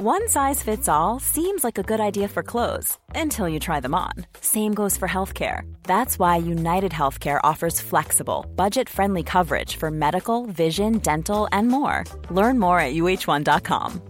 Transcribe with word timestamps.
One 0.00 0.28
size 0.28 0.62
fits 0.62 0.88
all 0.88 1.18
seems 1.18 1.64
like 1.64 1.76
a 1.76 1.82
good 1.82 1.98
idea 1.98 2.28
for 2.28 2.44
clothes 2.44 2.96
until 3.16 3.48
you 3.48 3.58
try 3.58 3.80
them 3.80 3.96
on. 3.96 4.12
Same 4.40 4.72
goes 4.72 4.96
for 4.96 5.08
healthcare. 5.08 5.62
That's 5.82 6.20
why 6.20 6.36
United 6.36 6.92
Healthcare 6.92 7.40
offers 7.42 7.80
flexible, 7.80 8.46
budget 8.54 8.88
friendly 8.88 9.24
coverage 9.24 9.74
for 9.74 9.90
medical, 9.90 10.46
vision, 10.46 10.98
dental, 10.98 11.48
and 11.50 11.66
more. 11.66 12.04
Learn 12.30 12.60
more 12.60 12.78
at 12.78 12.94
uh1.com. 12.94 14.00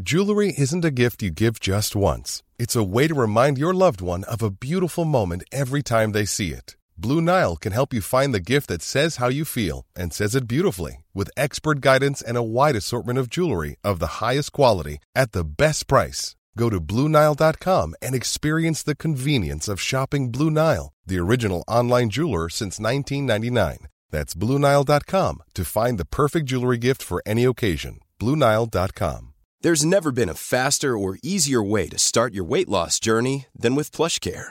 Jewelry 0.00 0.54
isn't 0.56 0.84
a 0.84 0.92
gift 0.92 1.20
you 1.24 1.32
give 1.32 1.58
just 1.58 1.96
once, 1.96 2.44
it's 2.56 2.76
a 2.76 2.84
way 2.84 3.08
to 3.08 3.14
remind 3.14 3.58
your 3.58 3.74
loved 3.74 4.00
one 4.00 4.22
of 4.30 4.40
a 4.40 4.52
beautiful 4.52 5.04
moment 5.04 5.42
every 5.50 5.82
time 5.82 6.12
they 6.12 6.26
see 6.26 6.52
it. 6.52 6.76
Blue 6.96 7.20
Nile 7.20 7.56
can 7.56 7.72
help 7.72 7.92
you 7.92 8.00
find 8.00 8.32
the 8.32 8.50
gift 8.52 8.68
that 8.68 8.82
says 8.82 9.16
how 9.16 9.26
you 9.26 9.44
feel 9.44 9.84
and 9.96 10.14
says 10.14 10.36
it 10.36 10.46
beautifully 10.46 11.04
with 11.18 11.30
expert 11.36 11.80
guidance 11.80 12.22
and 12.22 12.36
a 12.36 12.48
wide 12.56 12.76
assortment 12.76 13.18
of 13.18 13.28
jewelry 13.28 13.76
of 13.82 13.98
the 13.98 14.14
highest 14.22 14.52
quality 14.52 14.98
at 15.14 15.32
the 15.32 15.44
best 15.44 15.88
price. 15.88 16.36
Go 16.56 16.70
to 16.70 16.80
BlueNile.com 16.80 17.94
and 18.00 18.14
experience 18.14 18.82
the 18.82 18.96
convenience 18.96 19.68
of 19.68 19.80
shopping 19.80 20.30
Blue 20.30 20.50
Nile, 20.50 20.92
the 21.06 21.18
original 21.18 21.64
online 21.66 22.10
jeweler 22.10 22.48
since 22.48 22.78
1999. 22.78 23.88
That's 24.10 24.34
BlueNile.com 24.34 25.42
to 25.54 25.64
find 25.64 25.98
the 25.98 26.12
perfect 26.20 26.46
jewelry 26.46 26.78
gift 26.78 27.02
for 27.02 27.22
any 27.26 27.44
occasion. 27.44 28.00
BlueNile.com. 28.20 29.34
There's 29.60 29.84
never 29.84 30.12
been 30.12 30.28
a 30.28 30.34
faster 30.34 30.96
or 30.96 31.18
easier 31.22 31.62
way 31.62 31.88
to 31.88 31.98
start 31.98 32.32
your 32.32 32.44
weight 32.44 32.68
loss 32.68 33.00
journey 33.00 33.46
than 33.58 33.74
with 33.74 33.90
PlushCare. 33.90 34.50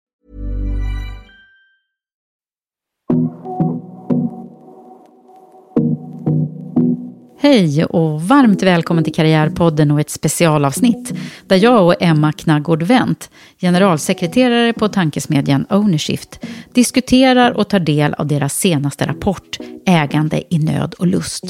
Hej 7.43 7.85
och 7.85 8.21
varmt 8.21 8.63
välkommen 8.63 9.03
till 9.03 9.13
Karriärpodden 9.13 9.91
och 9.91 9.99
ett 9.99 10.09
specialavsnitt 10.09 11.13
där 11.47 11.55
jag 11.55 11.85
och 11.85 11.95
Emma 11.99 12.31
Knaggård 12.31 12.83
Wendt, 12.83 13.29
generalsekreterare 13.61 14.73
på 14.73 14.87
tankesmedjan 14.87 15.65
Ownershift, 15.69 16.39
diskuterar 16.73 17.51
och 17.51 17.69
tar 17.69 17.79
del 17.79 18.13
av 18.13 18.27
deras 18.27 18.53
senaste 18.53 19.07
rapport 19.07 19.57
Ägande 19.85 20.43
i 20.49 20.59
nöd 20.59 20.93
och 20.93 21.07
lust. 21.07 21.43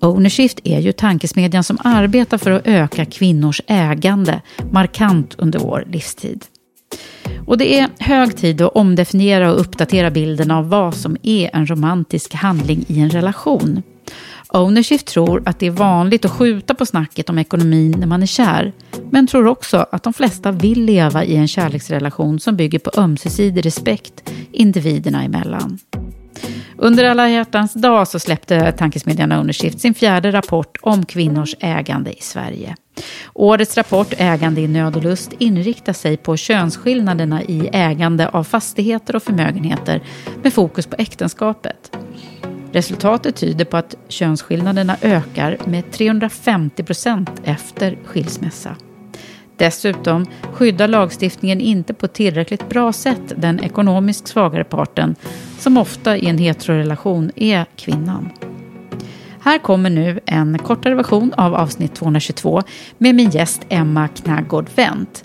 Ownershift 0.00 0.60
är 0.64 0.80
ju 0.80 0.92
tankesmedjan 0.92 1.64
som 1.64 1.78
arbetar 1.84 2.38
för 2.38 2.50
att 2.50 2.66
öka 2.66 3.04
kvinnors 3.04 3.60
ägande 3.66 4.40
markant 4.70 5.34
under 5.38 5.58
vår 5.58 5.84
livstid. 5.86 6.44
Och 7.46 7.58
det 7.58 7.78
är 7.78 7.88
hög 7.98 8.36
tid 8.36 8.60
att 8.60 8.76
omdefiniera 8.76 9.52
och 9.52 9.60
uppdatera 9.60 10.10
bilden 10.10 10.50
av 10.50 10.68
vad 10.68 10.94
som 10.94 11.16
är 11.22 11.50
en 11.52 11.66
romantisk 11.66 12.34
handling 12.34 12.84
i 12.88 13.00
en 13.00 13.10
relation. 13.10 13.82
Ownership 14.52 15.04
tror 15.04 15.42
att 15.46 15.58
det 15.58 15.66
är 15.66 15.70
vanligt 15.70 16.24
att 16.24 16.30
skjuta 16.30 16.74
på 16.74 16.86
snacket 16.86 17.30
om 17.30 17.38
ekonomin 17.38 17.94
när 17.98 18.06
man 18.06 18.22
är 18.22 18.26
kär, 18.26 18.72
men 19.10 19.26
tror 19.26 19.46
också 19.46 19.86
att 19.92 20.02
de 20.02 20.12
flesta 20.12 20.52
vill 20.52 20.84
leva 20.84 21.24
i 21.24 21.36
en 21.36 21.48
kärleksrelation 21.48 22.40
som 22.40 22.56
bygger 22.56 22.78
på 22.78 22.90
ömsesidig 22.96 23.66
respekt 23.66 24.32
individerna 24.52 25.22
emellan. 25.24 25.78
Under 26.76 27.04
alla 27.04 27.28
hjärtans 27.28 27.74
dag 27.74 28.08
så 28.08 28.18
släppte 28.18 28.72
tankesmedjan 28.72 29.32
Ownershift 29.32 29.80
sin 29.80 29.94
fjärde 29.94 30.32
rapport 30.32 30.76
om 30.82 31.06
kvinnors 31.06 31.54
ägande 31.60 32.12
i 32.12 32.20
Sverige. 32.20 32.76
Årets 33.34 33.76
rapport 33.76 34.14
Ägande 34.18 34.60
i 34.60 34.68
nöd 34.68 34.96
och 34.96 35.02
lust 35.02 35.32
inriktar 35.38 35.92
sig 35.92 36.16
på 36.16 36.36
könsskillnaderna 36.36 37.42
i 37.42 37.70
ägande 37.72 38.28
av 38.28 38.44
fastigheter 38.44 39.16
och 39.16 39.22
förmögenheter 39.22 40.02
med 40.42 40.52
fokus 40.52 40.86
på 40.86 40.96
äktenskapet. 40.98 41.96
Resultatet 42.72 43.36
tyder 43.36 43.64
på 43.64 43.76
att 43.76 43.94
könsskillnaderna 44.08 44.96
ökar 45.02 45.58
med 45.64 45.90
350 45.92 46.82
procent 46.82 47.30
efter 47.44 47.98
skilsmässa. 48.04 48.76
Dessutom 49.56 50.26
skyddar 50.52 50.88
lagstiftningen 50.88 51.60
inte 51.60 51.94
på 51.94 52.08
tillräckligt 52.08 52.68
bra 52.68 52.92
sätt 52.92 53.32
den 53.36 53.60
ekonomiskt 53.60 54.28
svagare 54.28 54.64
parten, 54.64 55.14
som 55.58 55.76
ofta 55.76 56.16
i 56.16 56.26
en 56.26 56.38
heterorelation 56.38 57.30
är 57.36 57.66
kvinnan. 57.76 58.28
Här 59.40 59.58
kommer 59.58 59.90
nu 59.90 60.20
en 60.26 60.58
kortare 60.58 60.94
version 60.94 61.32
av 61.36 61.54
avsnitt 61.54 61.94
222 61.94 62.62
med 62.98 63.14
min 63.14 63.30
gäst 63.30 63.66
Emma 63.68 64.08
Knaggård 64.08 64.68
Wendt. 64.74 65.24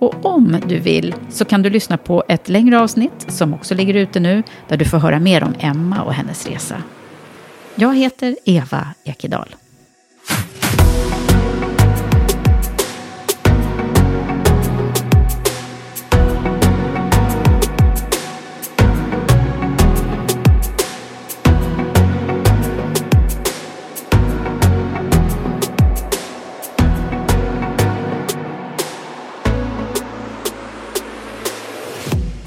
Och 0.00 0.24
om 0.24 0.56
du 0.66 0.78
vill 0.78 1.14
så 1.30 1.44
kan 1.44 1.62
du 1.62 1.70
lyssna 1.70 1.96
på 1.96 2.24
ett 2.28 2.48
längre 2.48 2.80
avsnitt 2.80 3.26
som 3.28 3.54
också 3.54 3.74
ligger 3.74 3.94
ute 3.94 4.20
nu 4.20 4.42
där 4.68 4.76
du 4.76 4.84
får 4.84 4.98
höra 4.98 5.18
mer 5.18 5.44
om 5.44 5.54
Emma 5.58 6.02
och 6.02 6.14
hennes 6.14 6.46
resa. 6.46 6.82
Jag 7.74 7.96
heter 7.96 8.36
Eva 8.44 8.86
Ekedal. 9.04 9.54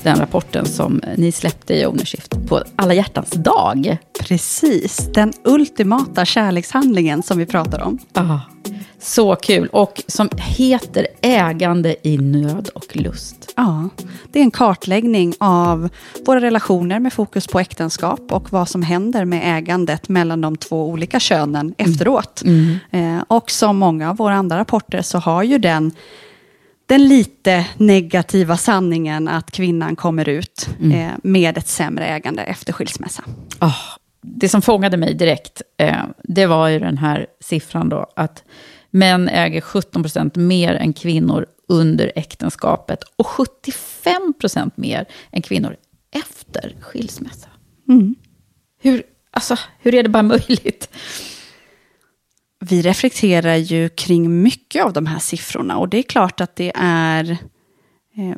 Den 0.03 0.19
rapporten 0.19 0.66
som 0.66 1.02
ni 1.18 1.31
släppte 1.31 1.74
i 1.74 1.86
Ownershift 1.86 2.47
på 2.47 2.64
alla 2.75 2.94
hjärtans 2.94 3.31
dag. 3.31 3.97
Precis, 4.19 5.09
den 5.14 5.34
ultimata 5.44 6.25
kärlekshandlingen 6.25 7.24
som 7.24 7.38
vi 7.38 7.46
pratar 7.46 7.81
om. 7.81 8.00
Ah, 8.13 8.40
så 9.00 9.36
kul, 9.36 9.68
och 9.68 10.03
som 10.08 10.30
heter 10.38 11.08
Ägande 11.22 11.96
i 12.08 12.18
nöd 12.18 12.69
och 12.75 12.96
lust. 12.96 13.53
Ja, 13.56 13.90
det 14.31 14.40
är 14.40 14.44
en 14.44 14.52
kartläggning 14.52 15.34
av 15.40 15.90
våra 16.25 16.42
relationer 16.42 17.00
med 17.00 17.13
fokus 17.13 17.47
på 17.47 17.59
äktenskap 17.59 18.31
och 18.31 18.52
vad 18.52 18.69
som 18.69 18.81
händer 18.81 19.25
med 19.25 19.58
ägandet 19.58 20.09
mellan 20.09 20.42
de 20.42 20.58
två 20.58 20.90
olika 20.90 21.19
könen 21.19 21.75
efteråt. 21.78 22.42
Mm. 22.46 22.78
Eh, 22.92 23.24
och 23.28 23.52
som 23.52 23.78
många 23.78 24.09
av 24.09 24.18
våra 24.18 24.36
andra 24.36 24.58
rapporter 24.58 25.02
så 25.02 25.18
har 25.18 25.44
ju 25.44 25.58
den 25.58 25.92
den 26.86 27.08
lite 27.08 27.68
negativa 27.78 28.58
sanningen 28.58 29.28
att 29.28 29.52
kvinnan 29.52 29.96
kommer 29.96 30.30
ut 30.30 30.70
mm. 30.80 30.92
eh, 30.92 31.14
med 31.24 31.58
ett 31.58 31.68
sämre 31.68 32.06
ägande 32.06 32.44
efter 32.44 32.74
skilsmässa. 32.74 33.24
Oh, 33.62 33.78
det 34.22 34.50
som 34.50 34.62
fångade 34.62 34.98
mig 34.98 35.14
direkt, 35.14 35.62
eh, 35.78 36.04
det 36.24 36.46
var 36.46 36.68
ju 36.68 36.80
den 36.80 36.98
här 36.98 37.26
siffran 37.40 37.90
då, 37.90 38.08
att 38.16 38.44
män 38.92 39.30
äger 39.30 39.62
17 39.62 40.04
procent 40.04 40.36
mer 40.36 40.74
än 40.74 40.94
kvinnor 40.94 41.46
under 41.68 42.12
äktenskapet 42.16 43.04
och 43.16 43.28
75 43.28 44.34
procent 44.40 44.78
mer 44.78 45.06
än 45.32 45.42
kvinnor 45.42 45.76
efter 46.12 46.76
skilsmässa. 46.82 47.48
Mm. 47.90 48.16
Hur, 48.82 49.04
alltså, 49.32 49.58
hur 49.80 49.96
är 49.96 50.04
det 50.04 50.10
bara 50.10 50.24
möjligt? 50.24 50.90
Vi 52.63 52.81
reflekterar 52.81 53.56
ju 53.56 53.90
kring 53.90 54.41
mycket 54.41 54.84
av 54.84 54.94
de 54.94 55.06
här 55.06 55.19
siffrorna 55.19 55.78
och 55.78 55.90
det 55.90 55.97
är 55.97 56.03
klart 56.03 56.41
att 56.41 56.56
det 56.56 56.72
är 56.75 57.31
eh, 58.18 58.38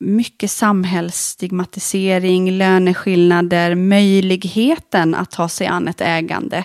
mycket 0.00 0.50
samhällsstigmatisering, 0.50 2.50
löneskillnader, 2.50 3.74
möjligheten 3.74 5.14
att 5.14 5.30
ta 5.30 5.48
sig 5.48 5.66
an 5.66 5.88
ett 5.88 6.00
ägande 6.00 6.64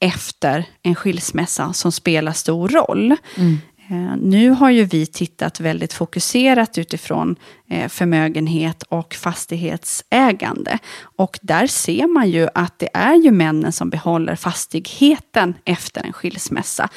efter 0.00 0.64
en 0.82 0.94
skilsmässa 0.94 1.72
som 1.72 1.92
spelar 1.92 2.32
stor 2.32 2.68
roll. 2.68 3.16
Mm. 3.36 3.58
Eh, 3.92 4.16
nu 4.16 4.50
har 4.50 4.70
ju 4.70 4.84
vi 4.84 5.06
tittat 5.06 5.60
väldigt 5.60 5.92
fokuserat 5.92 6.78
utifrån 6.78 7.36
eh, 7.68 7.88
förmögenhet 7.88 8.82
och 8.82 9.14
fastighetsägande. 9.14 10.78
Och 11.16 11.38
där 11.42 11.66
ser 11.66 12.06
man 12.06 12.30
ju 12.30 12.48
att 12.54 12.78
det 12.78 12.88
är 12.94 13.14
ju 13.14 13.30
männen 13.30 13.72
som 13.72 13.90
behåller 13.90 14.36
fastigheten 14.36 15.54
efter 15.64 16.06
en 16.06 16.12
skilsmässa. 16.12 16.88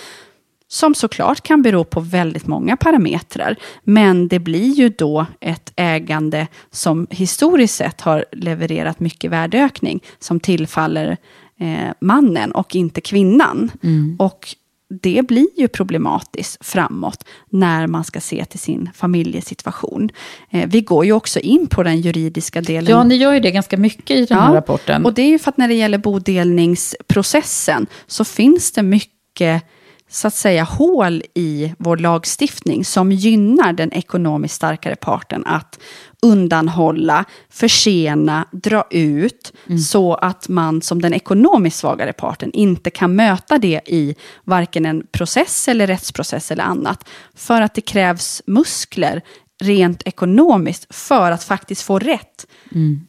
Som 0.67 0.95
såklart 0.95 1.41
kan 1.41 1.61
bero 1.61 1.83
på 1.83 1.99
väldigt 1.99 2.47
många 2.47 2.77
parametrar. 2.77 3.55
Men 3.83 4.27
det 4.27 4.39
blir 4.39 4.73
ju 4.73 4.89
då 4.89 5.25
ett 5.39 5.73
ägande 5.75 6.47
som 6.71 7.07
historiskt 7.09 7.75
sett 7.75 8.01
har 8.01 8.25
levererat 8.31 8.99
mycket 8.99 9.31
värdeökning 9.31 10.03
som 10.19 10.39
tillfaller 10.39 11.17
eh, 11.59 11.93
mannen 12.01 12.51
och 12.51 12.75
inte 12.75 13.01
kvinnan. 13.01 13.71
Mm. 13.83 14.15
Och 14.19 14.55
det 14.89 15.27
blir 15.27 15.47
ju 15.57 15.67
problematiskt 15.67 16.65
framåt 16.65 17.25
när 17.49 17.87
man 17.87 18.03
ska 18.03 18.19
se 18.19 18.45
till 18.45 18.59
sin 18.59 18.89
familjesituation. 18.93 20.09
Eh, 20.49 20.69
vi 20.69 20.81
går 20.81 21.05
ju 21.05 21.11
också 21.11 21.39
in 21.39 21.67
på 21.67 21.83
den 21.83 22.01
juridiska 22.01 22.61
delen. 22.61 22.91
Ja, 22.91 23.03
ni 23.03 23.15
gör 23.15 23.33
ju 23.33 23.39
det 23.39 23.51
ganska 23.51 23.77
mycket 23.77 24.17
i 24.17 24.25
den 24.25 24.37
här 24.37 24.53
rapporten. 24.53 25.05
Och 25.05 25.13
det 25.13 25.21
är 25.21 25.29
ju 25.29 25.39
för 25.39 25.49
att 25.49 25.57
när 25.57 25.67
det 25.67 25.73
gäller 25.73 25.97
bodelningsprocessen 25.97 27.87
så 28.07 28.25
finns 28.25 28.71
det 28.71 28.83
mycket 28.83 29.63
så 30.09 30.27
att 30.27 30.35
säga 30.35 30.63
hål 30.63 31.23
i 31.33 31.73
vår 31.77 31.97
lagstiftning 31.97 32.85
som 32.85 33.11
gynnar 33.11 33.73
den 33.73 33.93
ekonomiskt 33.93 34.55
starkare 34.55 34.95
parten 34.95 35.45
att 35.45 35.79
undanhålla, 36.21 37.25
försena, 37.49 38.45
dra 38.51 38.83
ut 38.91 39.53
mm. 39.67 39.79
så 39.79 40.13
att 40.15 40.49
man 40.49 40.81
som 40.81 41.01
den 41.01 41.13
ekonomiskt 41.13 41.79
svagare 41.79 42.13
parten 42.13 42.51
inte 42.51 42.89
kan 42.89 43.15
möta 43.15 43.57
det 43.57 43.81
i 43.85 44.15
varken 44.43 44.85
en 44.85 45.07
process 45.11 45.67
eller 45.67 45.87
rättsprocess 45.87 46.51
eller 46.51 46.63
annat. 46.63 47.09
För 47.35 47.61
att 47.61 47.73
det 47.73 47.81
krävs 47.81 48.41
muskler 48.45 49.21
rent 49.61 50.01
ekonomiskt 50.05 50.95
för 50.95 51.31
att 51.31 51.43
faktiskt 51.43 51.81
få 51.81 51.99
rätt. 51.99 52.47
Mm. 52.71 53.07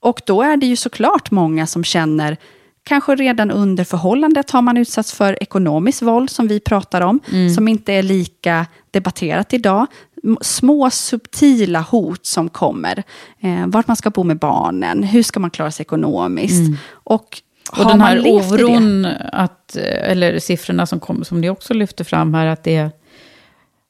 Och 0.00 0.20
då 0.26 0.42
är 0.42 0.56
det 0.56 0.66
ju 0.66 0.76
såklart 0.76 1.30
många 1.30 1.66
som 1.66 1.84
känner 1.84 2.36
Kanske 2.84 3.14
redan 3.14 3.50
under 3.50 3.84
förhållandet 3.84 4.50
har 4.50 4.62
man 4.62 4.76
utsatts 4.76 5.12
för 5.12 5.42
ekonomiskt 5.42 6.02
våld, 6.02 6.30
som 6.30 6.48
vi 6.48 6.60
pratar 6.60 7.00
om, 7.00 7.20
mm. 7.32 7.54
som 7.54 7.68
inte 7.68 7.92
är 7.92 8.02
lika 8.02 8.66
debatterat 8.90 9.54
idag. 9.54 9.86
Små 10.40 10.90
subtila 10.90 11.80
hot 11.80 12.26
som 12.26 12.48
kommer. 12.48 13.02
Eh, 13.40 13.66
vart 13.66 13.86
man 13.86 13.96
ska 13.96 14.10
bo 14.10 14.22
med 14.22 14.38
barnen, 14.38 15.02
hur 15.02 15.22
ska 15.22 15.40
man 15.40 15.50
klara 15.50 15.70
sig 15.70 15.82
ekonomiskt. 15.82 16.66
Mm. 16.66 16.76
Och 16.90 17.42
och 17.70 17.86
den 17.86 18.00
här 18.00 18.20
oron, 18.20 19.06
att, 19.32 19.76
eller 19.76 20.38
siffrorna 20.38 20.86
som, 20.86 21.00
kom, 21.00 21.24
som 21.24 21.40
ni 21.40 21.50
också 21.50 21.74
lyfter 21.74 22.04
fram 22.04 22.34
här, 22.34 22.46
att 22.46 22.64
det 22.64 22.76
är 22.76 22.90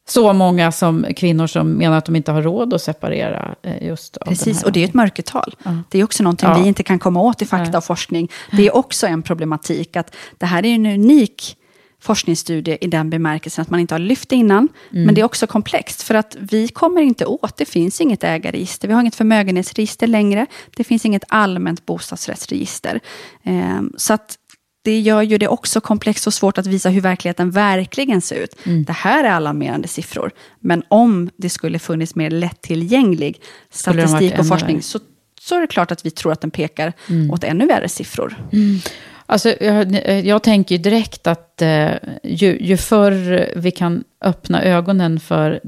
så 0.06 0.32
många 0.32 0.72
som 0.72 1.06
kvinnor 1.16 1.46
som 1.46 1.70
menar 1.70 1.98
att 1.98 2.04
de 2.04 2.16
inte 2.16 2.32
har 2.32 2.42
råd 2.42 2.74
att 2.74 2.82
separera. 2.82 3.54
Eh, 3.62 3.86
just 3.86 4.18
Precis, 4.26 4.62
och 4.62 4.72
det 4.72 4.80
är 4.80 4.84
ett 4.84 4.94
mörkertal. 4.94 5.54
Ja. 5.62 5.78
Det 5.88 5.98
är 5.98 6.04
också 6.04 6.22
någonting 6.22 6.48
ja. 6.48 6.58
vi 6.58 6.68
inte 6.68 6.82
kan 6.82 6.98
komma 6.98 7.20
åt 7.20 7.42
i 7.42 7.46
fakta 7.46 7.70
Nej. 7.70 7.76
och 7.76 7.84
forskning. 7.84 8.30
Det 8.52 8.66
är 8.66 8.76
också 8.76 9.06
en 9.06 9.22
problematik 9.22 9.96
att 9.96 10.14
det 10.38 10.46
här 10.46 10.64
är 10.64 10.74
en 10.74 10.86
unik 10.86 11.56
forskningsstudie 12.00 12.78
i 12.80 12.86
den 12.86 13.10
bemärkelsen 13.10 13.62
att 13.62 13.70
man 13.70 13.80
inte 13.80 13.94
har 13.94 13.98
lyft 13.98 14.28
det 14.28 14.36
innan. 14.36 14.68
Mm. 14.92 15.04
Men 15.04 15.14
det 15.14 15.20
är 15.20 15.24
också 15.24 15.46
komplext, 15.46 16.02
för 16.02 16.14
att 16.14 16.36
vi 16.40 16.68
kommer 16.68 17.02
inte 17.02 17.26
åt, 17.26 17.56
det 17.56 17.64
finns 17.64 18.00
inget 18.00 18.24
ägarregister, 18.24 18.88
vi 18.88 18.94
har 18.94 19.00
inget 19.00 19.14
förmögenhetsregister 19.14 20.06
längre, 20.06 20.46
det 20.76 20.84
finns 20.84 21.04
inget 21.04 21.24
allmänt 21.28 21.86
bostadsrättsregister. 21.86 23.00
Eh, 23.42 23.82
så 23.96 24.14
att 24.14 24.38
det 24.84 25.00
gör 25.00 25.22
ju 25.22 25.38
det 25.38 25.48
också 25.48 25.80
komplext 25.80 26.26
och 26.26 26.34
svårt 26.34 26.58
att 26.58 26.66
visa 26.66 26.88
hur 26.88 27.00
verkligheten 27.00 27.50
verkligen 27.50 28.20
ser 28.20 28.36
ut. 28.36 28.56
Mm. 28.66 28.84
Det 28.84 28.92
här 28.92 29.24
är 29.24 29.30
alarmerande 29.30 29.88
siffror. 29.88 30.30
Men 30.60 30.82
om 30.88 31.30
det 31.36 31.50
skulle 31.50 31.78
funnits 31.78 32.14
mer 32.14 32.30
lättillgänglig 32.30 33.40
statistik 33.70 34.38
och 34.38 34.48
forskning 34.48 34.82
så, 34.82 34.98
så 35.40 35.56
är 35.56 35.60
det 35.60 35.66
klart 35.66 35.90
att 35.90 36.06
vi 36.06 36.10
tror 36.10 36.32
att 36.32 36.40
den 36.40 36.50
pekar 36.50 36.92
mm. 37.08 37.30
åt 37.30 37.44
ännu 37.44 37.66
värre 37.66 37.88
siffror. 37.88 38.36
Mm. 38.52 38.78
Alltså, 39.26 39.48
jag, 39.64 39.92
jag 40.24 40.42
tänker 40.42 40.78
direkt 40.78 41.26
att 41.26 41.62
eh, 41.62 41.90
ju, 42.22 42.58
ju 42.60 42.76
förr 42.76 43.50
vi 43.56 43.70
kan 43.70 44.04
öppna 44.20 44.62
ögonen 44.62 45.20
för 45.20 45.60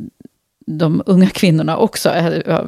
de 0.67 1.03
unga 1.07 1.29
kvinnorna 1.29 1.77
också, 1.77 2.11
eh, 2.11 2.65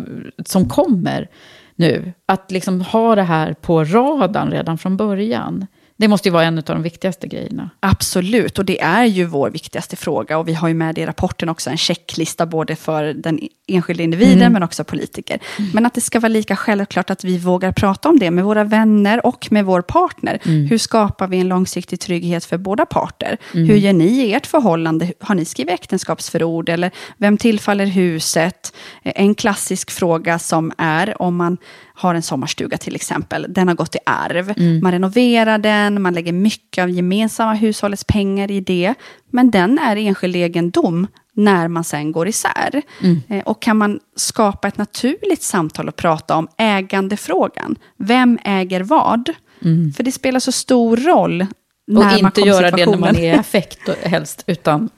som 0.46 0.68
kommer 0.68 1.28
nu, 1.76 2.12
att 2.26 2.50
liksom 2.50 2.80
ha 2.80 3.14
det 3.14 3.22
här 3.22 3.54
på 3.54 3.84
radarn 3.84 4.50
redan 4.50 4.78
från 4.78 4.96
början. 4.96 5.66
Det 5.98 6.08
måste 6.08 6.28
ju 6.28 6.32
vara 6.32 6.44
en 6.44 6.58
av 6.58 6.64
de 6.64 6.82
viktigaste 6.82 7.26
grejerna. 7.26 7.70
Absolut, 7.80 8.58
och 8.58 8.64
det 8.64 8.80
är 8.80 9.04
ju 9.04 9.24
vår 9.24 9.50
viktigaste 9.50 9.96
fråga. 9.96 10.38
Och 10.38 10.48
vi 10.48 10.54
har 10.54 10.68
ju 10.68 10.74
med 10.74 10.98
i 10.98 11.06
rapporten 11.06 11.48
också 11.48 11.70
en 11.70 11.76
checklista 11.76 12.46
både 12.46 12.76
för 12.76 13.04
den 13.04 13.40
enskilda 13.66 14.02
individen 14.02 14.38
mm. 14.38 14.52
men 14.52 14.62
också 14.62 14.84
politiker. 14.84 15.38
Mm. 15.58 15.70
Men 15.74 15.86
att 15.86 15.94
det 15.94 16.00
ska 16.00 16.20
vara 16.20 16.28
lika 16.28 16.56
självklart 16.56 17.10
att 17.10 17.24
vi 17.24 17.38
vågar 17.38 17.72
prata 17.72 18.08
om 18.08 18.18
det 18.18 18.30
med 18.30 18.44
våra 18.44 18.64
vänner 18.64 19.26
och 19.26 19.48
med 19.50 19.64
vår 19.64 19.82
partner. 19.82 20.38
Mm. 20.44 20.66
Hur 20.66 20.78
skapar 20.78 21.26
vi 21.26 21.40
en 21.40 21.48
långsiktig 21.48 22.00
trygghet 22.00 22.44
för 22.44 22.58
båda 22.58 22.86
parter? 22.86 23.36
Mm. 23.54 23.68
Hur 23.68 23.76
gör 23.76 23.92
ni 23.92 24.04
i 24.04 24.34
ert 24.34 24.46
förhållande? 24.46 25.12
Har 25.20 25.34
ni 25.34 25.44
skrivit 25.44 25.74
äktenskapsförord? 25.74 26.68
Eller 26.68 26.90
vem 27.16 27.36
tillfaller 27.36 27.86
huset? 27.86 28.72
En 29.02 29.34
klassisk 29.34 29.90
fråga 29.90 30.38
som 30.38 30.72
är 30.78 31.22
om 31.22 31.36
man 31.36 31.58
har 31.98 32.14
en 32.14 32.22
sommarstuga 32.22 32.78
till 32.78 32.94
exempel. 32.94 33.46
Den 33.48 33.68
har 33.68 33.74
gått 33.74 33.94
i 33.94 33.98
arv. 34.06 34.54
Mm. 34.56 34.80
Man 34.82 34.92
renoverar 34.92 35.58
den, 35.58 36.02
man 36.02 36.14
lägger 36.14 36.32
mycket 36.32 36.82
av 36.82 36.90
gemensamma 36.90 37.54
hushållets 37.54 38.04
pengar 38.04 38.50
i 38.50 38.60
det. 38.60 38.94
Men 39.30 39.50
den 39.50 39.78
är 39.78 39.96
enskild 39.96 40.36
egendom 40.36 41.06
när 41.34 41.68
man 41.68 41.84
sen 41.84 42.12
går 42.12 42.28
isär. 42.28 42.82
Mm. 43.02 43.22
Eh, 43.28 43.42
och 43.44 43.62
kan 43.62 43.76
man 43.76 44.00
skapa 44.16 44.68
ett 44.68 44.78
naturligt 44.78 45.42
samtal 45.42 45.88
och 45.88 45.96
prata 45.96 46.36
om 46.36 46.48
ägandefrågan. 46.58 47.76
Vem 47.96 48.38
äger 48.44 48.80
vad? 48.80 49.30
Mm. 49.64 49.92
För 49.92 50.02
det 50.02 50.12
spelar 50.12 50.40
så 50.40 50.52
stor 50.52 50.96
roll 50.96 51.46
när 51.86 52.14
och 52.14 52.18
inte 52.18 52.40
göra 52.40 52.70
det 52.70 52.86
när 52.86 52.98
man 52.98 53.16
är 53.16 53.34
i 53.34 53.38
affekt 53.38 53.88
helst, 54.02 54.44
utan 54.46 54.90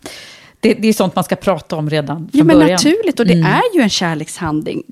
det, 0.61 0.75
det, 0.75 0.89
är 0.89 0.93
sånt 0.93 1.15
man 1.15 1.25
ska 1.25 1.37
prata 1.37 1.77
om 1.77 1.91
redan 1.91 2.17
från 2.17 2.29
ja, 2.33 2.45
men 2.45 2.59
början. 2.59 2.73
Naturligt, 2.73 3.21
och 3.21 3.27
det 3.27 3.33
mm. 3.33 3.47
är 3.47 3.77
ju 3.77 3.83
en 3.83 3.91
kärlekshandling. 3.91 4.83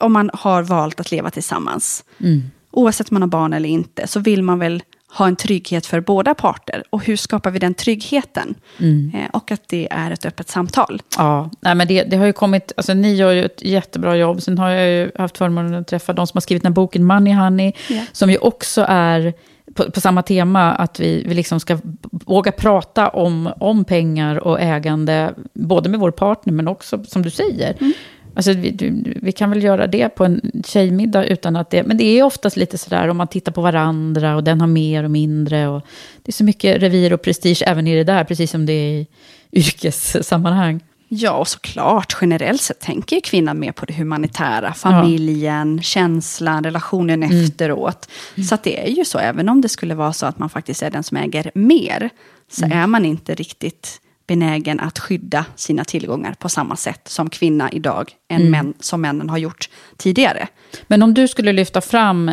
Om 0.00 0.12
man 0.12 0.30
har 0.34 0.62
valt 0.62 1.00
att 1.00 1.10
leva 1.10 1.30
tillsammans, 1.30 2.04
mm. 2.20 2.42
oavsett 2.70 3.10
om 3.10 3.14
man 3.14 3.22
har 3.22 3.28
barn 3.28 3.52
eller 3.52 3.68
inte, 3.68 4.06
så 4.06 4.20
vill 4.20 4.42
man 4.42 4.58
väl 4.58 4.82
ha 5.12 5.26
en 5.26 5.36
trygghet 5.36 5.86
för 5.86 6.00
båda 6.00 6.34
parter. 6.34 6.82
Och 6.90 7.04
hur 7.04 7.16
skapar 7.16 7.50
vi 7.50 7.58
den 7.58 7.74
tryggheten? 7.74 8.54
Mm. 8.78 9.12
Eh, 9.14 9.30
och 9.32 9.52
att 9.52 9.68
det 9.68 9.88
är 9.90 10.10
ett 10.10 10.24
öppet 10.24 10.48
samtal. 10.48 11.02
Ja, 11.18 11.50
nej, 11.60 11.74
men 11.74 11.88
det, 11.88 12.02
det, 12.02 12.16
har 12.16 12.26
ju 12.26 12.32
kommit, 12.32 12.72
alltså 12.76 12.94
ni 12.94 13.14
gör 13.14 13.32
ju 13.32 13.44
ett 13.44 13.62
jättebra 13.62 14.16
jobb. 14.16 14.42
Sen 14.42 14.58
har 14.58 14.70
jag 14.70 14.90
ju 14.90 15.10
haft 15.14 15.38
förmånen 15.38 15.74
att 15.74 15.86
träffa 15.86 16.12
de 16.12 16.26
som 16.26 16.36
har 16.36 16.40
skrivit 16.40 16.62
den 16.62 16.72
här 16.72 16.74
boken 16.74 17.04
Money 17.04 17.34
Honey, 17.34 17.72
yeah. 17.88 18.04
som 18.12 18.30
ju 18.30 18.38
också 18.38 18.84
är 18.88 19.34
på, 19.74 19.90
på, 19.90 20.00
samma 20.00 20.22
tema, 20.22 20.72
att 20.72 21.00
vi, 21.00 21.24
vi 21.26 21.34
liksom 21.34 21.60
ska 21.60 21.78
våga 22.10 22.52
prata 22.52 23.08
om, 23.08 23.52
om 23.58 23.84
pengar 23.84 24.36
och 24.36 24.60
ägande, 24.60 25.34
både 25.54 25.88
med 25.88 26.00
vår 26.00 26.10
partner, 26.10 26.52
men 26.52 26.68
också, 26.68 27.04
som 27.04 27.22
du 27.22 27.30
säger, 27.30 27.76
mm. 27.80 27.92
Alltså, 28.34 28.52
vi, 28.52 28.76
vi, 29.22 29.32
kan 29.32 29.50
väl 29.50 29.62
göra 29.62 29.86
det 29.86 30.08
på 30.08 30.24
en 30.24 30.40
tjejmiddag 30.66 31.24
utan 31.24 31.56
att 31.56 31.70
det... 31.70 31.82
Men 31.82 31.96
det 31.96 32.04
är 32.04 32.22
oftast 32.22 32.56
lite 32.56 32.78
sådär 32.78 33.08
om 33.08 33.16
man 33.16 33.28
tittar 33.28 33.52
på 33.52 33.60
varandra 33.60 34.36
och 34.36 34.44
den 34.44 34.60
har 34.60 34.68
mer 34.68 35.04
och 35.04 35.10
mindre. 35.10 35.68
Och 35.68 35.86
det 36.22 36.30
är 36.30 36.32
så 36.32 36.44
mycket 36.44 36.82
revir 36.82 37.12
och 37.12 37.22
prestige 37.22 37.62
även 37.66 37.86
i 37.86 37.96
det 37.96 38.04
där, 38.04 38.24
precis 38.24 38.50
som 38.50 38.66
det 38.66 38.72
är 38.72 39.00
i 39.00 39.06
yrkessammanhang. 39.52 40.80
Ja, 41.12 41.32
och 41.32 41.48
såklart. 41.48 42.16
Generellt 42.20 42.62
sett 42.62 42.80
tänker 42.80 43.16
ju 43.16 43.22
kvinnan 43.22 43.58
mer 43.58 43.72
på 43.72 43.86
det 43.86 43.94
humanitära. 43.94 44.74
Familjen, 44.74 45.76
ja. 45.76 45.82
känslan, 45.82 46.64
relationen 46.64 47.22
mm. 47.22 47.44
efteråt. 47.44 48.10
Mm. 48.36 48.46
Så 48.46 48.58
det 48.62 48.86
är 48.86 48.90
ju 48.90 49.04
så, 49.04 49.18
även 49.18 49.48
om 49.48 49.60
det 49.60 49.68
skulle 49.68 49.94
vara 49.94 50.12
så 50.12 50.26
att 50.26 50.38
man 50.38 50.50
faktiskt 50.50 50.82
är 50.82 50.90
den 50.90 51.02
som 51.02 51.16
äger 51.16 51.50
mer, 51.54 52.10
så 52.50 52.64
mm. 52.64 52.78
är 52.78 52.86
man 52.86 53.04
inte 53.04 53.34
riktigt 53.34 54.00
benägen 54.30 54.80
att 54.80 54.98
skydda 54.98 55.44
sina 55.56 55.84
tillgångar 55.84 56.34
på 56.38 56.48
samma 56.48 56.76
sätt 56.76 57.08
som 57.08 57.30
kvinna 57.30 57.70
idag, 57.72 58.12
än 58.28 58.40
mm. 58.40 58.50
män, 58.50 58.74
som 58.80 59.00
männen 59.00 59.30
har 59.30 59.38
gjort 59.38 59.68
tidigare. 59.96 60.48
Men 60.86 61.02
om 61.02 61.14
du 61.14 61.28
skulle 61.28 61.52
lyfta 61.52 61.80
fram 61.80 62.30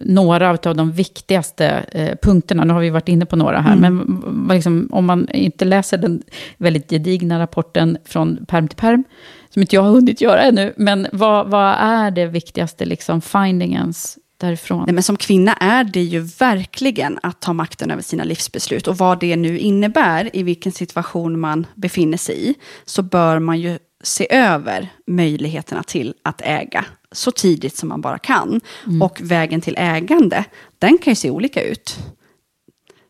några 0.00 0.50
av 0.50 0.76
de 0.76 0.92
viktigaste 0.92 1.66
eh, 1.92 2.18
punkterna, 2.22 2.64
nu 2.64 2.72
har 2.72 2.80
vi 2.80 2.90
varit 2.90 3.08
inne 3.08 3.26
på 3.26 3.36
några 3.36 3.60
här, 3.60 3.76
mm. 3.76 3.96
men 4.24 4.56
liksom, 4.56 4.88
om 4.92 5.04
man 5.04 5.28
inte 5.28 5.64
läser 5.64 5.98
den 5.98 6.22
väldigt 6.56 6.90
gedigna 6.90 7.38
rapporten 7.38 7.98
från 8.04 8.46
perm 8.46 8.68
till 8.68 8.78
perm, 8.78 9.04
som 9.50 9.62
inte 9.62 9.76
jag 9.76 9.82
har 9.82 9.90
hunnit 9.90 10.20
göra 10.20 10.42
ännu, 10.42 10.74
men 10.76 11.06
vad, 11.12 11.50
vad 11.50 11.74
är 11.78 12.10
det 12.10 12.26
viktigaste 12.26 12.84
liksom, 12.84 13.20
findingens 13.20 14.18
därifrån? 14.46 14.84
Nej, 14.86 14.94
men 14.94 15.02
som 15.02 15.16
kvinna 15.16 15.54
är 15.54 15.84
det 15.84 16.02
ju 16.02 16.20
verkligen 16.20 17.18
att 17.22 17.40
ta 17.40 17.52
makten 17.52 17.90
över 17.90 18.02
sina 18.02 18.24
livsbeslut. 18.24 18.86
Och 18.86 18.98
vad 18.98 19.20
det 19.20 19.36
nu 19.36 19.58
innebär, 19.58 20.36
i 20.36 20.42
vilken 20.42 20.72
situation 20.72 21.40
man 21.40 21.66
befinner 21.74 22.18
sig 22.18 22.50
i, 22.50 22.54
så 22.84 23.02
bör 23.02 23.38
man 23.38 23.60
ju 23.60 23.78
se 24.02 24.26
över 24.30 24.88
möjligheterna 25.06 25.82
till 25.82 26.14
att 26.22 26.40
äga 26.44 26.84
så 27.12 27.30
tidigt 27.30 27.76
som 27.76 27.88
man 27.88 28.00
bara 28.00 28.18
kan. 28.18 28.60
Mm. 28.86 29.02
Och 29.02 29.20
vägen 29.22 29.60
till 29.60 29.74
ägande, 29.78 30.44
den 30.78 30.98
kan 30.98 31.10
ju 31.10 31.14
se 31.14 31.30
olika 31.30 31.62
ut. 31.62 31.98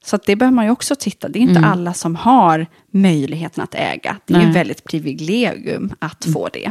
Så 0.04 0.18
det 0.26 0.36
behöver 0.36 0.54
man 0.54 0.64
ju 0.64 0.70
också 0.70 0.96
titta. 0.96 1.28
Det 1.28 1.38
är 1.38 1.40
inte 1.40 1.58
mm. 1.58 1.70
alla 1.70 1.94
som 1.94 2.16
har 2.16 2.66
möjligheten 2.90 3.64
att 3.64 3.74
äga. 3.74 4.16
Det 4.26 4.34
är 4.34 4.38
Nej. 4.38 4.52
väldigt 4.52 4.84
privilegium 4.84 5.92
att 5.98 6.24
mm. 6.24 6.32
få 6.32 6.48
det. 6.48 6.70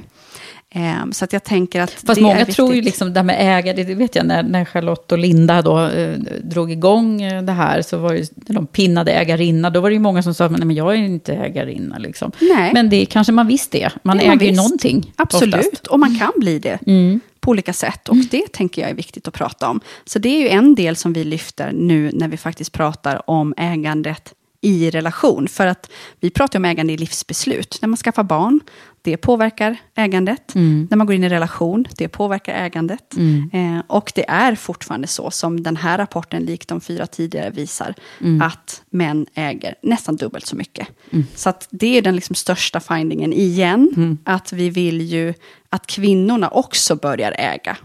Um, 0.76 1.14
så 1.14 1.26
att 1.26 1.34
jag 1.34 1.44
tänker 1.44 1.82
att 1.82 1.92
Fast 1.92 2.22
många 2.22 2.40
är 2.40 2.46
tror 2.46 2.76
ju 2.76 2.82
liksom 2.82 3.14
det 3.14 3.20
här 3.20 3.26
med 3.26 3.60
ägare, 3.60 3.84
det 3.84 3.96
vet 3.96 4.16
jag 4.16 4.26
när, 4.26 4.44
när 4.44 4.66
Charlotte 4.66 5.12
och 5.12 5.18
Linda 5.18 5.62
då 5.62 5.88
eh, 5.88 6.18
drog 6.44 6.72
igång 6.72 7.22
eh, 7.22 7.44
det 7.44 7.52
här, 7.52 7.82
så 7.82 7.98
var 7.98 8.14
det 8.14 8.30
när 8.36 8.56
de 8.56 8.68
pinnade 8.68 9.12
ägarinna, 9.12 9.70
då 9.70 9.82
var 9.82 9.90
det 9.90 9.94
ju 9.94 10.00
många 10.00 10.24
som 10.24 10.34
sa, 10.34 10.48
nej 10.48 10.66
men 10.66 10.76
jag 10.76 10.94
är 10.94 10.98
inte 10.98 11.34
ägarinna 11.34 11.98
liksom. 11.98 12.32
Nej. 12.42 12.74
Men 12.74 12.90
det 12.90 13.06
kanske 13.06 13.34
man 13.34 13.48
visst 13.48 13.72
det, 13.72 13.92
man 14.04 14.18
det 14.18 14.24
äger 14.24 14.46
ju 14.46 14.56
någonting. 14.56 15.14
Absolut, 15.16 15.56
oftast. 15.56 15.88
och 15.88 16.00
man 16.00 16.20
kan 16.20 16.32
bli 16.36 16.60
det. 16.60 16.80
Mm. 16.88 17.20
på 17.40 17.52
olika 17.52 17.74
sätt. 17.74 18.10
Och 18.10 18.16
det 18.32 18.52
tänker 18.54 18.82
jag 18.82 18.92
är 18.92 18.96
viktigt 18.96 19.28
att 19.28 19.34
prata 19.34 19.70
om. 19.70 19.82
Så 20.06 20.20
det 20.20 20.30
är 20.30 20.40
ju 20.40 20.50
en 20.50 20.76
del 20.76 20.96
som 20.96 21.14
vi 21.14 21.24
lyfter 21.24 21.72
nu 21.72 22.12
när 22.14 22.28
vi 22.28 22.38
faktiskt 22.38 22.72
pratar 22.72 23.30
om 23.30 23.54
ägandet 23.58 24.34
i 24.64 24.90
relation. 24.90 25.48
För 25.48 25.68
att 25.68 25.92
vi 26.20 26.30
pratar 26.30 26.60
om 26.60 26.66
ägande 26.66 26.94
i 26.94 26.98
livsbeslut. 26.98 27.78
När 27.82 27.90
man 27.90 27.98
skaffar 27.98 28.24
barn, 28.24 28.60
det 29.02 29.18
påverkar 29.18 29.78
ägandet. 29.96 30.56
Mm. 30.56 30.88
När 30.90 30.98
man 30.98 31.08
går 31.08 31.16
in 31.16 31.24
i 31.24 31.30
relation, 31.30 31.86
det 31.98 32.08
påverkar 32.08 32.54
ägandet. 32.54 33.16
Mm. 33.18 33.50
Eh, 33.78 33.84
och 33.88 34.12
det 34.16 34.30
är 34.30 34.56
fortfarande 34.56 35.08
så, 35.08 35.32
som 35.32 35.64
den 35.64 35.78
här 35.78 35.98
rapporten, 35.98 36.44
likt 36.44 36.70
de 36.70 36.82
fyra 36.82 37.06
tidigare, 37.08 37.50
visar, 37.50 37.94
Mm. 38.22 38.42
att 38.42 38.82
män 38.90 39.26
äger 39.34 39.76
nästan 39.84 40.16
dubbelt 40.16 40.46
så 40.46 40.56
mycket. 40.56 40.88
Så 41.36 41.50
att 41.50 41.68
det 41.72 41.98
är 41.98 42.02
den 42.02 42.16
liksom 42.16 42.36
största 42.36 42.80
findingen 42.80 43.34
igen, 43.34 43.92
Mm. 43.96 44.18
att 44.24 44.54
vi 44.54 44.70
vill 44.70 45.02
ju 45.02 45.34
att 45.70 45.88
kvinnorna 45.88 46.50
också 46.50 46.96
börjar 46.96 47.32
äga 47.38 47.78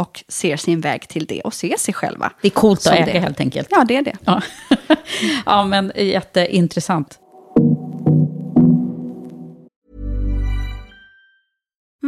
och 0.00 0.24
ser 0.28 0.56
sin 0.56 0.80
väg 0.80 1.08
till 1.08 1.26
det 1.26 1.40
och 1.40 1.54
ser 1.54 1.76
sig 1.76 1.94
själva. 1.94 2.32
Det 2.42 2.48
är 2.48 2.52
coolt 2.52 2.86
att 2.86 2.92
äga 2.92 3.12
det. 3.12 3.20
helt 3.20 3.40
enkelt. 3.40 3.68
Ja, 3.70 3.84
det 3.88 3.96
är 3.96 4.02
det. 4.02 4.16
Ja, 4.24 4.42
ja 5.46 5.64
men 5.64 5.92
jätteintressant. 5.96 7.19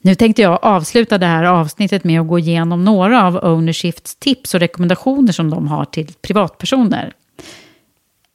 Nu 0.00 0.14
tänkte 0.14 0.42
jag 0.42 0.58
avsluta 0.62 1.18
det 1.18 1.26
här 1.26 1.44
avsnittet 1.44 2.04
med 2.04 2.20
att 2.20 2.28
gå 2.28 2.38
igenom 2.38 2.84
några 2.84 3.26
av 3.26 3.36
Ownershifts 3.36 4.16
tips 4.16 4.54
och 4.54 4.60
rekommendationer 4.60 5.32
som 5.32 5.50
de 5.50 5.68
har 5.68 5.84
till 5.84 6.12
privatpersoner. 6.22 7.12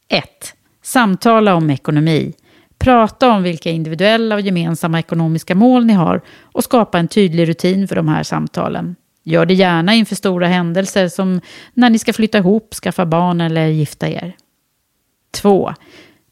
1. 0.07 0.23
Samtala 0.81 1.55
om 1.55 1.69
ekonomi. 1.69 2.33
Prata 2.77 3.31
om 3.31 3.43
vilka 3.43 3.69
individuella 3.69 4.35
och 4.35 4.41
gemensamma 4.41 4.99
ekonomiska 4.99 5.55
mål 5.55 5.85
ni 5.85 5.93
har 5.93 6.21
och 6.41 6.63
skapa 6.63 6.99
en 6.99 7.07
tydlig 7.07 7.49
rutin 7.49 7.87
för 7.87 7.95
de 7.95 8.07
här 8.07 8.23
samtalen. 8.23 8.95
Gör 9.23 9.45
det 9.45 9.53
gärna 9.53 9.93
inför 9.93 10.15
stora 10.15 10.47
händelser 10.47 11.07
som 11.07 11.41
när 11.73 11.89
ni 11.89 11.99
ska 11.99 12.13
flytta 12.13 12.37
ihop, 12.37 12.73
skaffa 12.73 13.05
barn 13.05 13.41
eller 13.41 13.67
gifta 13.67 14.09
er. 14.09 14.35
2. 15.31 15.73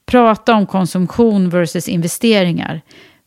Prata 0.05 0.55
om 0.55 0.65
konsumtion 0.65 1.49
versus 1.49 1.89
investeringar. 1.89 2.81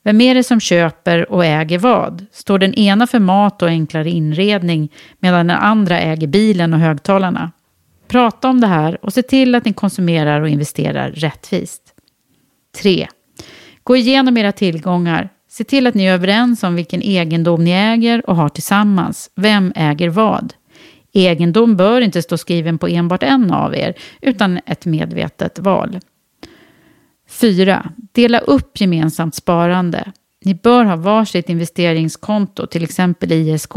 Vem 0.04 0.20
är 0.20 0.34
det 0.34 0.44
som 0.44 0.60
köper 0.60 1.32
och 1.32 1.44
äger 1.44 1.78
vad? 1.78 2.26
Står 2.32 2.58
den 2.58 2.74
ena 2.74 3.06
för 3.06 3.18
mat 3.18 3.62
och 3.62 3.68
enklare 3.68 4.10
inredning 4.10 4.92
medan 5.18 5.46
den 5.46 5.56
andra 5.56 6.00
äger 6.00 6.26
bilen 6.26 6.74
och 6.74 6.80
högtalarna? 6.80 7.52
Prata 8.08 8.48
om 8.48 8.60
det 8.60 8.66
här 8.66 9.04
och 9.04 9.12
se 9.12 9.22
till 9.22 9.54
att 9.54 9.64
ni 9.64 9.72
konsumerar 9.72 10.40
och 10.40 10.48
investerar 10.48 11.10
rättvist. 11.10 11.82
3. 12.82 13.06
Gå 13.82 13.96
igenom 13.96 14.36
era 14.36 14.52
tillgångar. 14.52 15.28
Se 15.50 15.64
till 15.64 15.86
att 15.86 15.94
ni 15.94 16.04
är 16.04 16.14
överens 16.14 16.62
om 16.62 16.74
vilken 16.74 17.02
egendom 17.02 17.64
ni 17.64 17.70
äger 17.70 18.30
och 18.30 18.36
har 18.36 18.48
tillsammans. 18.48 19.30
Vem 19.36 19.72
äger 19.76 20.08
vad? 20.08 20.54
Egendom 21.12 21.76
bör 21.76 22.00
inte 22.00 22.22
stå 22.22 22.36
skriven 22.36 22.78
på 22.78 22.86
enbart 22.86 23.22
en 23.22 23.50
av 23.50 23.76
er, 23.76 23.94
utan 24.20 24.60
ett 24.66 24.86
medvetet 24.86 25.58
val. 25.58 26.00
4. 27.34 27.90
Dela 28.12 28.38
upp 28.38 28.80
gemensamt 28.80 29.34
sparande. 29.34 30.12
Ni 30.44 30.54
bör 30.54 30.84
ha 30.84 30.96
varsitt 30.96 31.48
investeringskonto, 31.48 32.66
till 32.66 32.84
exempel 32.84 33.32
ISK, 33.32 33.72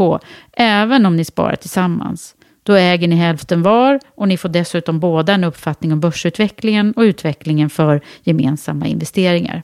även 0.52 1.06
om 1.06 1.16
ni 1.16 1.24
sparar 1.24 1.56
tillsammans. 1.56 2.34
Då 2.62 2.74
äger 2.74 3.08
ni 3.08 3.16
hälften 3.16 3.62
var 3.62 4.00
och 4.14 4.28
ni 4.28 4.36
får 4.36 4.48
dessutom 4.48 5.00
båda 5.00 5.32
en 5.34 5.44
uppfattning 5.44 5.92
om 5.92 6.00
börsutvecklingen 6.00 6.92
och 6.92 7.02
utvecklingen 7.02 7.70
för 7.70 8.00
gemensamma 8.22 8.86
investeringar. 8.86 9.62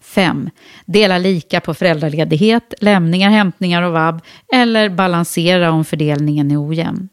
5. 0.00 0.50
Dela 0.86 1.18
lika 1.18 1.60
på 1.60 1.74
föräldraledighet, 1.74 2.74
lämningar, 2.80 3.30
hämtningar 3.30 3.82
och 3.82 3.92
vab 3.92 4.20
eller 4.52 4.88
balansera 4.88 5.70
om 5.72 5.84
fördelningen 5.84 6.50
är 6.50 6.68
ojämn. 6.68 7.08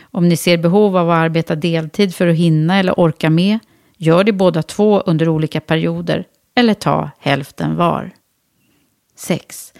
Om 0.00 0.28
ni 0.28 0.36
ser 0.36 0.58
behov 0.58 0.96
av 0.96 1.10
att 1.10 1.16
arbeta 1.16 1.54
deltid 1.54 2.14
för 2.14 2.26
att 2.26 2.36
hinna 2.36 2.78
eller 2.78 3.00
orka 3.00 3.30
med, 3.30 3.58
gör 3.96 4.24
det 4.24 4.32
båda 4.32 4.62
två 4.62 5.00
under 5.00 5.28
olika 5.28 5.60
perioder 5.60 6.24
eller 6.56 6.74
ta 6.74 7.10
hälften 7.18 7.76
var. 7.76 8.10
6. 9.16 9.72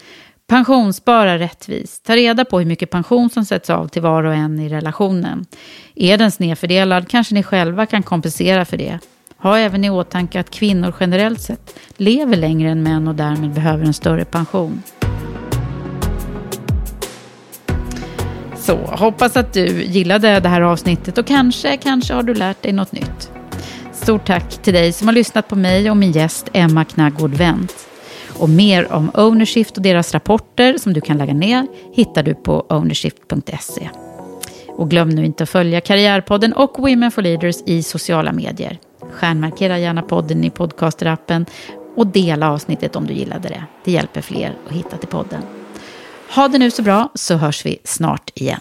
Pensionsspara 0.48 1.38
rättvist. 1.38 2.04
Ta 2.04 2.16
reda 2.16 2.44
på 2.44 2.58
hur 2.58 2.66
mycket 2.66 2.90
pension 2.90 3.30
som 3.30 3.44
sätts 3.44 3.70
av 3.70 3.88
till 3.88 4.02
var 4.02 4.24
och 4.24 4.34
en 4.34 4.60
i 4.60 4.68
relationen. 4.68 5.46
Är 5.94 6.18
den 6.18 6.30
snedfördelad 6.30 7.08
kanske 7.08 7.34
ni 7.34 7.42
själva 7.42 7.86
kan 7.86 8.02
kompensera 8.02 8.64
för 8.64 8.76
det. 8.76 8.98
Ha 9.38 9.58
även 9.58 9.84
i 9.84 9.90
åtanke 9.90 10.40
att 10.40 10.50
kvinnor 10.50 10.94
generellt 11.00 11.40
sett 11.40 11.78
lever 11.96 12.36
längre 12.36 12.70
än 12.70 12.82
män 12.82 13.08
och 13.08 13.14
därmed 13.14 13.50
behöver 13.50 13.84
en 13.84 13.94
större 13.94 14.24
pension. 14.24 14.82
Så, 18.56 18.76
hoppas 18.76 19.36
att 19.36 19.52
du 19.52 19.84
gillade 19.84 20.40
det 20.40 20.48
här 20.48 20.60
avsnittet 20.60 21.18
och 21.18 21.26
kanske, 21.26 21.76
kanske 21.76 22.14
har 22.14 22.22
du 22.22 22.34
lärt 22.34 22.62
dig 22.62 22.72
något 22.72 22.92
nytt. 22.92 23.35
Stort 24.06 24.26
tack 24.26 24.62
till 24.62 24.74
dig 24.74 24.92
som 24.92 25.08
har 25.08 25.14
lyssnat 25.14 25.48
på 25.48 25.56
mig 25.56 25.90
och 25.90 25.96
min 25.96 26.12
gäst 26.12 26.48
Emma 26.52 26.84
Knaggård 26.84 27.34
Wendt. 27.34 27.88
Och 28.38 28.48
mer 28.48 28.92
om 28.92 29.10
Ownershift 29.14 29.76
och 29.76 29.82
deras 29.82 30.14
rapporter 30.14 30.78
som 30.78 30.92
du 30.92 31.00
kan 31.00 31.18
lägga 31.18 31.34
ner 31.34 31.66
hittar 31.92 32.22
du 32.22 32.34
på 32.34 32.66
ownershift.se. 32.68 33.90
Och 34.68 34.90
glöm 34.90 35.08
nu 35.08 35.24
inte 35.24 35.42
att 35.42 35.50
följa 35.50 35.80
Karriärpodden 35.80 36.52
och 36.52 36.78
Women 36.78 37.10
for 37.10 37.22
Leaders 37.22 37.56
i 37.66 37.82
sociala 37.82 38.32
medier. 38.32 38.78
Stjärnmarkera 39.12 39.78
gärna 39.78 40.02
podden 40.02 40.44
i 40.44 40.50
podcasterappen 40.50 41.46
och 41.96 42.06
dela 42.06 42.50
avsnittet 42.50 42.96
om 42.96 43.06
du 43.06 43.14
gillade 43.14 43.48
det. 43.48 43.64
Det 43.84 43.92
hjälper 43.92 44.20
fler 44.20 44.54
att 44.66 44.72
hitta 44.72 44.96
till 44.96 45.08
podden. 45.08 45.42
Ha 46.34 46.48
det 46.48 46.58
nu 46.58 46.70
så 46.70 46.82
bra 46.82 47.10
så 47.14 47.34
hörs 47.34 47.66
vi 47.66 47.78
snart 47.84 48.30
igen. 48.34 48.60